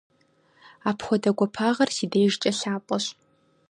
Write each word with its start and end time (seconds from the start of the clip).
Апхуэдэ 0.89 1.31
гуапагъэр 1.37 1.89
си 1.95 2.05
дежкӀэ 2.11 2.51
лъапӀэщ. 2.57 3.05